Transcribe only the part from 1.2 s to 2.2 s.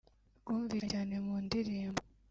mu ndirimbo